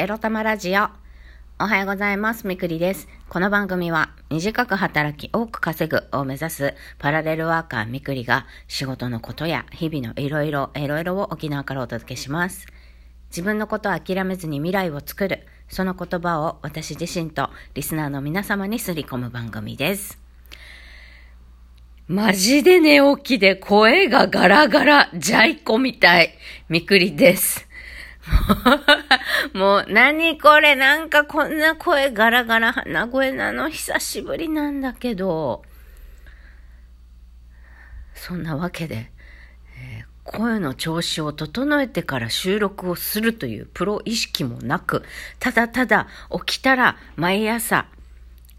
[0.00, 0.88] エロ玉ラジオ。
[1.62, 2.46] おはようございます。
[2.46, 3.06] みくりです。
[3.28, 12.66] この番組は短く働き多く稼ぐを目指すパラレルワーカーみくりが仕事のことや日々のいろいろいろいろを沖縄からお届けします。
[13.28, 20.18] 自分のことを諦めずに未来を作る、その言葉を私自身とリスナーの皆様にすり込む番組です。
[22.08, 26.32] マジで寝起きで声がガラガラ、ジャイコみたい、
[26.70, 27.68] みくりです。
[29.52, 35.62] もう、何これ、なんかこんな声ガラガラ鼻声なの久しぶりなんだけど、
[38.14, 39.10] そんなわけで、
[39.76, 45.02] えー声の調子を整えてから収録をするというプロ意識もなく、
[45.40, 46.06] ただただ
[46.46, 47.86] 起きたら毎朝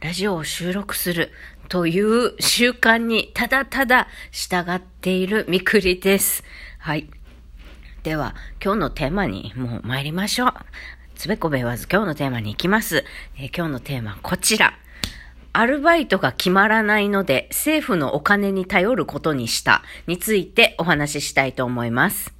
[0.00, 1.32] ラジオを収録する
[1.68, 6.44] という習慣にただただ従っているみくりです。
[6.78, 7.10] はい。
[8.06, 10.52] では、今日のテーマにもう参りましょう。
[11.16, 13.04] つべこべ言わず今日のテーマに行きます。
[13.36, 14.74] えー今日のテーマはこちら。
[15.52, 22.32] アルバイトが決まらないので政府のお金に頼ることにしたについてお話ししたいと思います。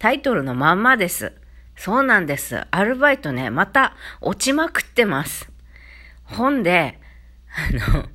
[0.00, 1.32] タイトルのまんまです。
[1.76, 2.66] そうなんです。
[2.72, 5.48] アルバイトね、また落ちまくってます。
[6.24, 6.98] 本で、
[7.86, 8.08] あの、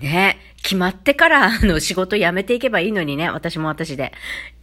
[0.00, 4.12] ね、決まってから、 あの、仕事辞めていけばいいのにね、私も私で。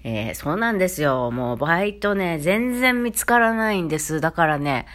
[0.03, 1.31] えーそうなんですよ。
[1.31, 4.21] もう、バイトね、全然見つからないんです。
[4.21, 4.85] だからね、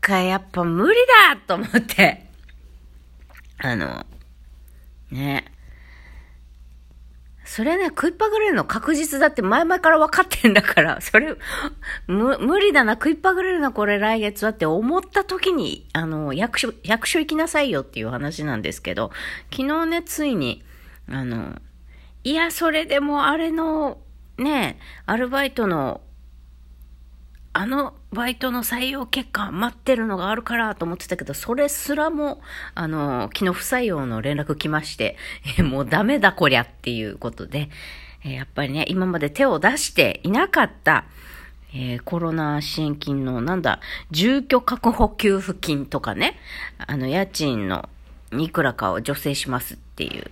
[0.00, 0.98] かやっぱ無理
[1.30, 2.26] だと思って。
[3.58, 4.06] あの、
[5.10, 5.53] ね。
[7.44, 11.36] それね、食いっぱぐれるの確実だって前々から分かってんだから、 それ、
[12.06, 19.10] む、無理だな、食いっぱぐれるな、これ来月はって思った時に、あの、役所、役所行きなさいよっていう話なんですけど、
[19.52, 20.64] 昨日ね、ついに、
[21.10, 21.60] あの、
[22.24, 23.98] いや、それでもあれの、
[24.38, 26.00] ね、アルバイトの
[27.56, 32.40] あのバイトの採用結果待ってるのがあるからと思ってたけど、それすらも、
[32.74, 35.16] あの、昨日不採用の連絡来まして、
[35.56, 37.70] えもうダメだこりゃっていうことで、
[38.24, 41.04] えやっぱりね、今まで手を出していなかった、
[41.72, 43.78] えーコロナ支援金の、なんだ、
[44.10, 46.36] 住居確保給付金とかね、
[46.78, 47.88] あの、家賃の
[48.32, 50.28] いくらかを助成しますっていう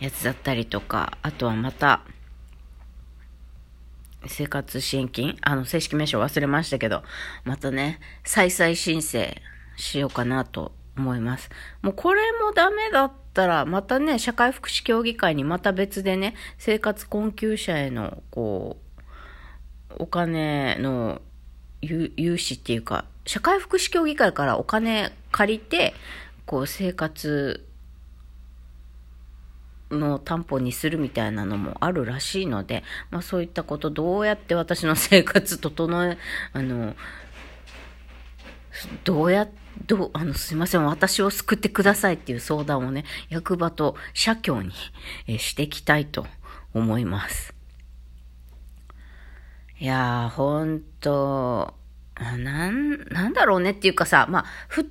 [0.00, 2.02] やつだったりとか、あとはまた、
[4.28, 7.02] 生活支援金あの、正式名称忘れましたけど、
[7.44, 9.40] またね、再々申請
[9.76, 11.50] しようかなと思います。
[11.82, 21.20] もうこれもダメだったら、またね、社会福祉協議会にまた別でね、生活困窮者への、こう、お金の
[21.80, 25.94] 融資っていうか、社会福祉協議会からお金借りて、
[26.46, 27.65] こう、生活
[29.90, 36.18] の担保にするみたいなのもあるらしいので、まあそういったことどうやって私の生活整え、
[36.52, 36.96] あの、
[39.04, 39.48] どうや、
[39.86, 44.72] どう、あの、すいません、私を救ってくださいっていう相談をね、役場と社協に、
[45.26, 46.26] えしていきたいと
[46.74, 47.54] 思います。
[49.78, 51.74] いやー、ほんと、
[52.18, 54.90] なん、なんだろうねっていうかさ、まあ、ふ、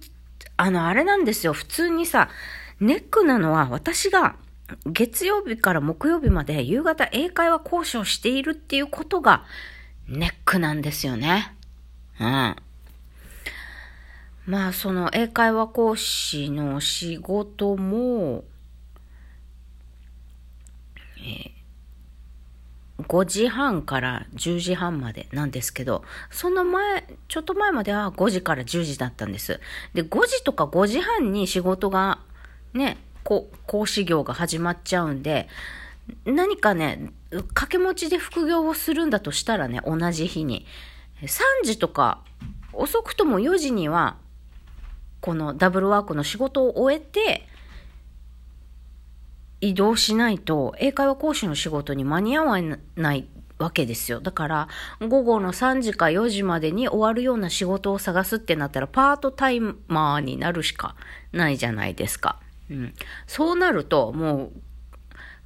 [0.58, 1.54] あの、あれなんですよ。
[1.54, 2.30] 普通にさ、
[2.80, 4.36] ネックなのは私が
[4.86, 9.46] 月曜日から木曜日まで夕方英会話講師をしているっていうことが
[10.08, 11.54] ネックなんですよね。
[12.20, 12.56] うん。
[14.46, 18.44] まあ、その英会話講師の仕事も、
[21.18, 21.56] えー
[22.98, 29.60] 5時半から10時半までなんですけど、その前、ちょっと前までは5時から10時だったんです。
[29.94, 32.20] で、5時とか5時半に仕事が、
[32.74, 35.50] ね、こ講師業が始まっちゃうんで、
[36.26, 40.66] 何かね、掛け持ちで副業をするんだとしたらね、同じ日に。
[41.24, 42.22] 3時とか、
[42.72, 44.18] 遅くとも4時には、
[45.22, 47.48] このダブルワークの仕事を終えて、
[49.60, 52.60] 移動しないと英会話講師の仕事に間に合わ
[52.96, 54.20] ないわけですよ。
[54.20, 54.68] だから
[55.00, 60.96] 午後の3時か4時までに終わるような仕事を探すってなったらパートタイマーになるしか
[61.32, 62.40] ないじゃないですか。
[62.70, 62.94] うん、
[63.28, 64.52] そうなるともう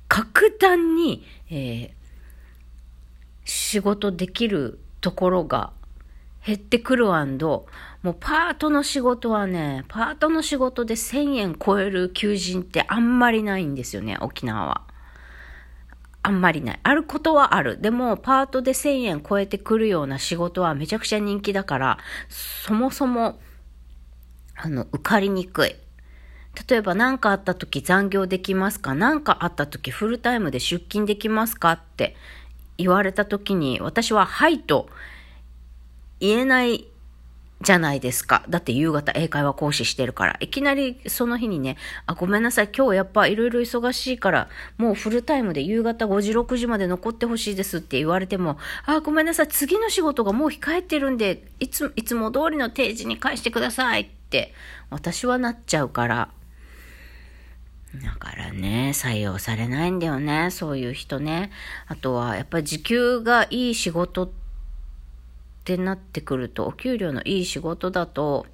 [0.07, 2.00] 格段に、えー
[3.50, 5.74] 仕事できるところが
[6.45, 14.81] 減ってくるもうパートの仕事はね、パートの仕事で1000円超える求人ってあんまりないんですよね、沖縄は。
[16.21, 16.80] あんまりない。
[16.83, 17.81] あることはある。
[17.81, 21.98] でも、パートで1000円超えてくるような仕事はめちゃくちゃ人気だから、
[22.30, 23.39] そもそも、
[24.56, 25.75] あの、受かりにくい。
[26.69, 28.95] 例えば何かあった時残業できますか？
[28.95, 31.71] 何かあった時フルタイムで出勤できますか？
[31.73, 32.15] って
[32.77, 34.89] 言われた時に、私ははいと
[36.19, 36.85] 言えない
[37.61, 38.43] じゃないですか。
[38.47, 40.37] だって夕方英会話講師してるから。
[40.39, 41.75] いきなりその日にね、
[42.05, 54.53] あ、ごめんなさい、今日やっぱいろいろ忙しいから、もうフルタイムで夕方5時、6時まで残ってほしいですって言われても、あ、ごめんなさい、次の仕事がもう控えてるんで、いつ、いつも通りの定時に返してくださいって、
[54.89, 56.29] 私はなっちゃうから。
[57.95, 61.51] だからね、採用されないんだよね、そういう人ね。
[61.88, 64.30] あとは、やっぱり時給がいい仕事っ
[65.63, 68.45] て、なってくると、お給料のいい仕事だと、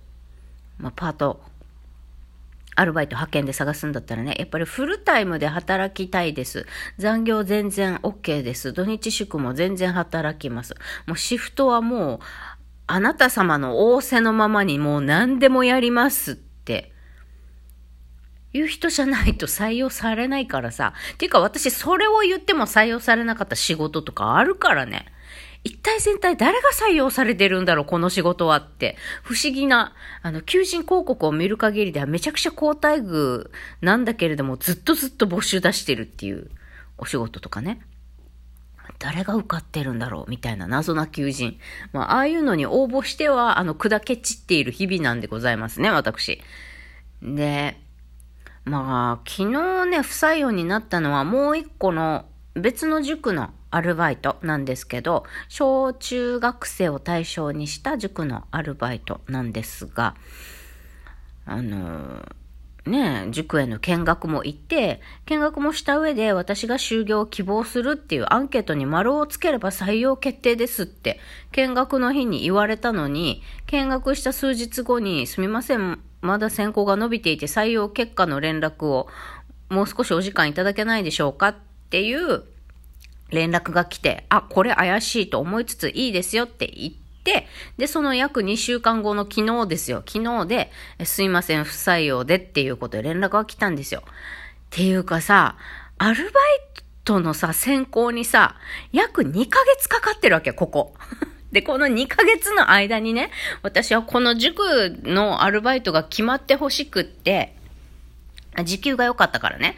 [0.78, 1.42] まあ、パート、
[2.76, 6.66] アルバイト派遣で探すんだったらね、やっぱりフルタイムで働きたいです。
[6.98, 8.74] 残業全然 OK です。
[8.74, 10.76] 土日祝も全然働きます。
[11.08, 12.20] もうシフトはもう、
[12.88, 16.92] あなた様の仰せのままにもう何でもやりますって、
[18.56, 20.94] いう人じゃないと採用されないからさ。
[21.18, 25.06] ていうか私それを言っても採用されなかった仕事とかあるからね。
[25.66, 28.98] 一体全体誰が採用されてるんだろう、この仕事はって。
[29.24, 33.50] 不思議な、あの、求人広告を見る限りではめちゃくちゃ高待遇
[33.82, 36.52] なんだけれども、ずっとずっと募集出してるっていう
[37.00, 37.82] お仕事とかね。
[39.00, 41.58] 誰が受かってるんだろうみたいな謎な求人。
[41.94, 46.44] まあ、ああいうのに応募しては、あの、砕け散っている日々なんでございますね、私。
[47.24, 47.82] で、
[48.66, 52.26] まあ、昨日ね、不採用になったのはもう一個の
[52.56, 60.16] 別の塾のアルバイトなんですけど、小中学生を対象にした塾のアルバイトなんですが、
[61.46, 62.26] あの
[62.86, 71.20] ね、塾への見学も行って、見学もした上で私が就業を希望するっていうアンケートに丸をつければ採用決定ですって、
[71.52, 79.08] 見学の日に言われたのに、見学した数日後に、すみません、まだ選考が伸びていて採用結果の連絡を
[79.70, 81.56] もう少しお時間いただけないでしょうかっ
[81.90, 82.44] ていう
[83.30, 86.94] 連絡が来て、あ、これ怪しいと思いつついいですよって言っ
[87.24, 90.04] て、で、その約2週間後の昨日ですよ。
[90.06, 90.72] 昨日で、
[91.04, 94.04] すいません、不採用でっていうことで連絡が来たんですよ。
[94.06, 94.12] っ
[94.70, 95.58] ていうかさ、
[95.98, 96.34] アルバイ
[97.04, 98.56] トのさ、選考にさ、
[98.92, 100.94] 約2ヶ月かかってるわけ、ここ。
[101.56, 103.32] で、この2ヶ月の間にね、
[103.62, 104.60] 私はこの塾
[105.04, 107.56] のアルバイトが決まってほしくって、
[108.66, 109.78] 時給が良かったからね。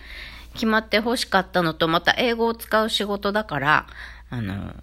[0.56, 3.86] 決まって欲しかったのと、また英語を使う仕事だから、
[4.32, 4.74] あの、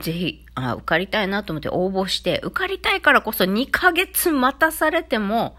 [0.00, 5.56] ぜひ、あ、受かりたいなと思って応募して、受かりたいからこそ2ヶ月待たされても、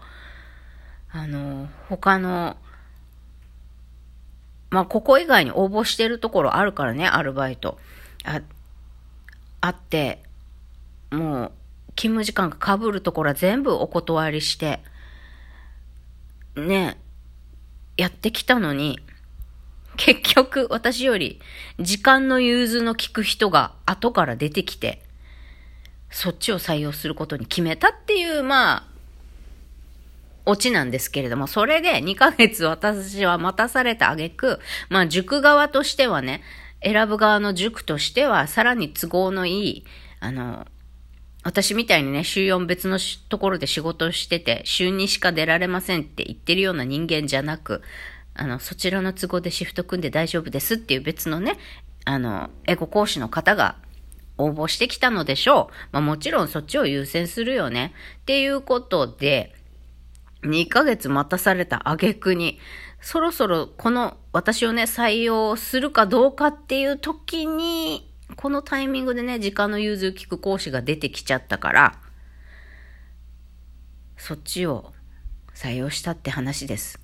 [1.10, 2.58] あの、他の、
[4.68, 7.78] まあ、ここ以外に応募してるところあるからね、アルバイト。
[8.26, 8.42] あ、
[9.62, 10.25] あって、
[11.10, 11.52] もう、
[11.96, 14.80] 勤務時間が被るところは全部お断りして、
[16.54, 16.98] ね、
[17.96, 19.00] やってきたのに、
[19.96, 21.40] 結局私より
[21.80, 25.02] 時間の融通の利く人が後から出てきて、
[26.10, 28.84] そっちを採用することに決めたっていう、まあ、
[30.44, 36.42] オチなんですけれども、それで2ヶ月私は待たされた挙句、まあ塾側としてはね、
[36.82, 39.84] 選ぶ側の塾としてはさらに都合のいい、
[40.20, 40.66] あの、
[41.46, 42.98] 私みたいにね、週4別の
[43.28, 47.82] ところで仕事をしてて、週2しか出られませんって言ってるような人間じゃなく、
[48.34, 51.56] あの、そちらの都合でシフト組んで大丈夫ですっていう別のね、
[52.04, 53.76] あの、エゴ講師の方が
[54.38, 55.74] 応募してきたのでしょう。
[55.92, 57.94] まあもちろんそっちを優先するよね。
[58.22, 59.54] っていうことで、
[60.42, 62.58] 2ヶ月待たされた挙句に、
[63.00, 71.98] そろそろこの私をね、採用するかどうかっていう時に、このタイミングでね、時間の融通聞く講師が出てきちゃったから、
[74.16, 74.92] そっちを
[75.54, 77.00] 採用したって話です。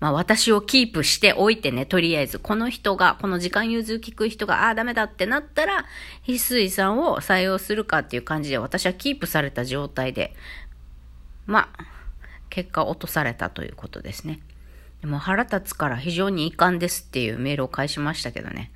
[0.00, 5.86] まあ私をキープしておいてね、とりあえず、この人が、この時間融通聞く人が、ああ、ダメだってなったら、
[6.26, 10.34] 翡翠さんを採用するかっていう感じで、私はキープされた状態で、
[11.46, 11.84] まあ、
[12.50, 14.40] 結果落とされたということですね。
[15.00, 18.70] でも腹立つから非常に遺憾ですっていうメールを返しましたけどね。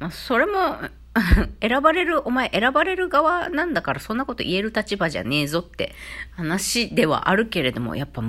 [0.00, 0.78] まあ、それも、
[1.60, 5.94] 選ばれる、お前選ばれる側なんだからそんなこと言える立場じゃねえぞって
[6.32, 8.22] 話ではあるけれども、やっぱ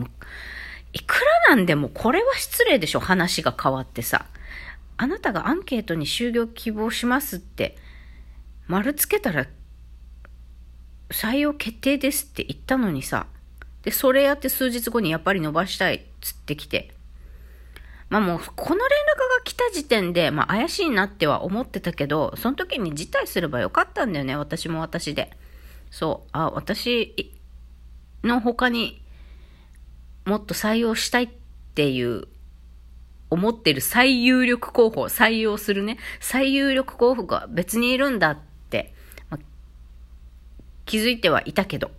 [0.91, 1.15] いく
[1.47, 4.25] らなんでもこれは失礼でしょ話が変わってさ。
[4.97, 7.77] あなたがアンケートに就業希望しますって、
[8.67, 9.47] 丸つけたら、
[11.09, 13.27] 採用決定ですって言ったのにさ。
[13.83, 16.93] で、それやって数日後にやっぱり伸ばしたいっつってきて。
[18.11, 25.31] まあもう、この連絡が来た時点で、まあ怪しいなっては思ってたけど、その時に辞退すればよかったんだよね、私も私で。
[25.91, 27.31] そう、あ、私
[28.25, 29.01] の他に
[30.25, 31.29] もっと採用したいっ
[31.73, 32.27] ていう
[33.29, 38.37] 思ってる最有力候補、採用するね、最有力候補が別にいるんだっ
[38.69, 38.93] て、
[39.29, 39.45] まあ
[40.85, 41.91] 気づいてはいたけど、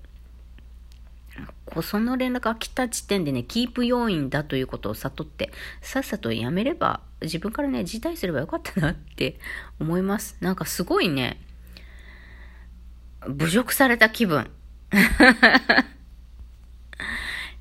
[1.80, 5.50] その連絡が来た時点でね、キープ要因だということを悟って、
[5.80, 9.38] さっさとやめれば、自分からね、辞退すればよかったなって
[9.80, 10.36] 思います。
[10.40, 11.40] なんかすごいね、
[13.26, 14.50] 侮辱された気分。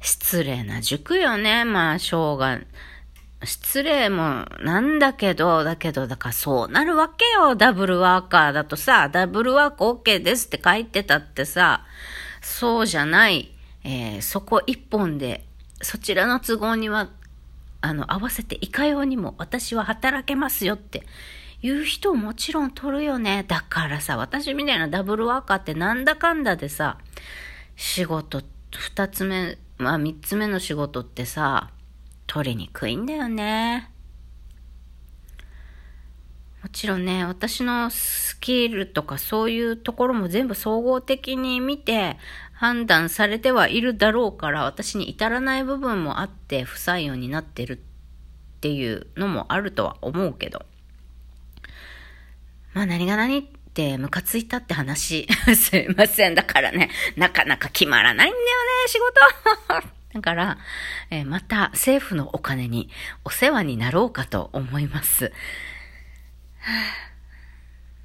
[0.02, 2.60] 失礼な塾よね、まあ、しょうが。
[3.44, 7.56] 失礼もなんだけど、だけど、だからそうなるわけよ。
[7.56, 11.86] ダブルワーカーだとさ、ダブルワーク OK ですって書いてたってさ、
[12.42, 13.52] そうじゃない。
[13.84, 15.46] えー、そこ一本で、
[15.82, 17.10] そちらの都合には、
[17.82, 21.04] あの、合わせていかようにも私は働けますよって
[21.62, 23.46] いう人もちろん取るよね。
[23.48, 26.98] だからさ、私みたいなダブルワーカーってなんだかんだでさ、
[27.76, 31.72] 仕事、二つ目、まあ三つ目の仕事ってさ、
[32.28, 33.92] 取りにくいんだよね。
[36.64, 42.18] もちろんね、私のスキルとかそういうところも全部総合的に見て
[42.62, 50.64] 判断されてはいるだろうから、私に至らない部分もあって不採用になってるっていうのもあるとは思うけど。
[52.74, 55.28] まあ何が何ってムカついたって話。
[55.58, 56.36] すいません。
[56.36, 58.48] だからね、なかなか決まらないんだよね、
[58.86, 59.00] 仕
[59.74, 59.90] 事。
[60.14, 60.58] だから、
[61.10, 62.92] えー、また政府のお金に
[63.26, 65.34] お世話になろうかと思います。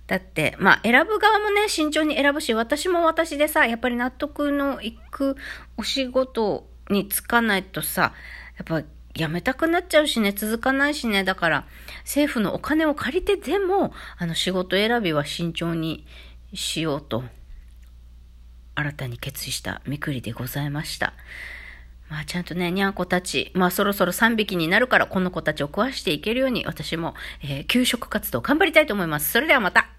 [0.07, 5.37] だって、まあ、選ぶ側もね、慎重に選ぶし、私も私でさ、やっぱり納得のいく
[5.77, 8.13] お仕事に就かないとさ、
[8.57, 8.83] やっぱ
[9.15, 11.67] 辞めたくなっちゃうしね、続かないしね、だから、
[12.03, 16.07] 政府のお金を借りてでも、あの、仕事選びは慎重に
[16.55, 17.25] しようと、
[18.77, 21.15] 新たに決意したみくりでございました。
[22.09, 29.33] まあちゃんとね、にゃんこたち、まあそろそろ3匹になるから、この子たちを食わしていけるように、私も、えー、給食活動頑張りたいと思います。
[29.33, 29.96] それではまた。